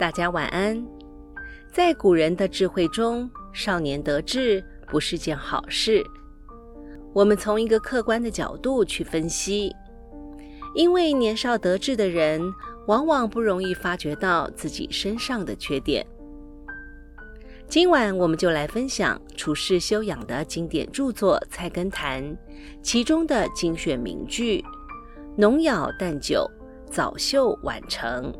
[0.00, 0.82] 大家晚安。
[1.70, 6.02] 在古人的智慧中，少年得志不是件好事。
[7.12, 9.70] 我们从一个客观的角度去分析，
[10.74, 12.40] 因为年少得志的人
[12.86, 16.06] 往往不容易发觉到自己身上的缺点。
[17.68, 22.24] 今晚我们就来分享处世修养的经典著作《菜根谭》，
[22.80, 24.64] 其中的精选名句
[25.36, 26.50] ：“浓咬淡酒，
[26.90, 28.32] 早秀晚成。”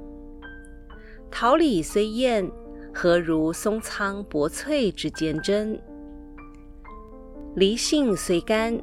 [1.31, 2.51] 桃李虽艳，
[2.93, 5.79] 何如松苍薄翠之坚贞；
[7.55, 8.79] 梨杏虽甘，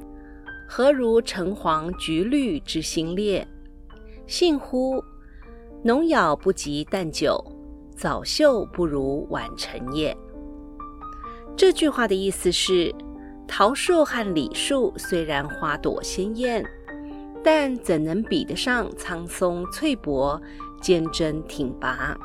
[0.68, 3.46] 何如橙黄橘绿之新烈？
[4.26, 5.04] 信乎？
[5.84, 7.38] 浓咬不及淡酒，
[7.96, 10.16] 早秀不如晚成也。
[11.56, 12.94] 这句话的意思是：
[13.48, 16.66] 桃树和李树虽然花朵鲜艳，
[17.44, 20.42] 但怎能比得上苍松翠薄、
[20.82, 22.18] 坚贞挺拔？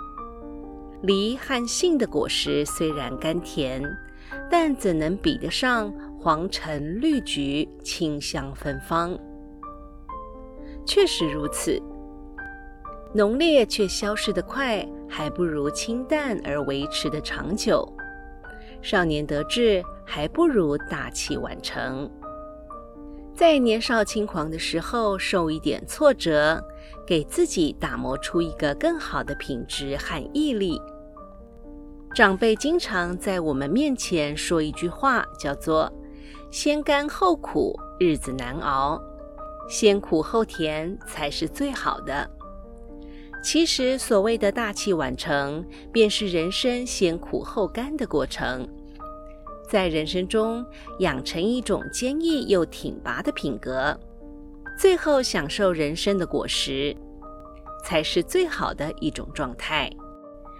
[1.02, 3.83] 梨和杏的果实虽然甘甜，
[4.48, 9.19] 但怎能比得上黄橙绿橘清香芬芳？
[10.86, 11.83] 确实如此，
[13.12, 17.84] 浓烈却消失得快，还不如清淡而维持的长久。
[18.81, 22.09] 少年得志，还不如大器晚成。
[23.34, 26.62] 在年少轻狂的时候，受一点挫折，
[27.06, 30.80] 给自己打磨出一个更好的品质和毅力。
[32.14, 35.91] 长辈经常在我们面前说一句话，叫做
[36.53, 39.00] “先甘后苦，日子难熬；
[39.66, 42.30] 先苦后甜，才是最好的。”
[43.42, 48.69] 其实，所谓的大器晚成，便是人生先苦后甘的过程。
[49.73, 50.62] 在人生中
[50.98, 53.98] 养成一种坚毅又挺拔的品格，
[54.78, 56.95] 最后享受人生的果实，
[57.83, 59.91] 才是最好的一种状态。